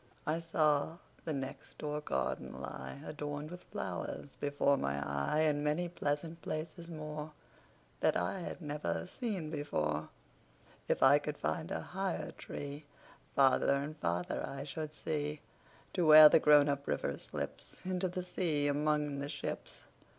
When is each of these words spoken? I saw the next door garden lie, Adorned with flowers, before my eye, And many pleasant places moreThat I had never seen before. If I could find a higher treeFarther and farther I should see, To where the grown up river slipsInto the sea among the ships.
I 0.25 0.39
saw 0.39 0.97
the 1.25 1.31
next 1.33 1.77
door 1.77 2.01
garden 2.01 2.59
lie, 2.59 2.99
Adorned 3.05 3.51
with 3.51 3.65
flowers, 3.65 4.35
before 4.39 4.75
my 4.75 4.95
eye, 4.99 5.41
And 5.41 5.63
many 5.63 5.87
pleasant 5.89 6.41
places 6.41 6.89
moreThat 6.89 8.15
I 8.15 8.39
had 8.39 8.61
never 8.63 9.05
seen 9.05 9.51
before. 9.51 10.09
If 10.87 11.03
I 11.03 11.19
could 11.19 11.37
find 11.37 11.69
a 11.69 11.81
higher 11.81 12.31
treeFarther 12.31 12.81
and 13.83 13.95
farther 13.95 14.43
I 14.43 14.63
should 14.63 14.95
see, 14.95 15.41
To 15.93 16.07
where 16.07 16.29
the 16.29 16.39
grown 16.39 16.67
up 16.67 16.87
river 16.87 17.13
slipsInto 17.13 18.11
the 18.11 18.23
sea 18.23 18.65
among 18.67 19.19
the 19.19 19.29
ships. 19.29 19.83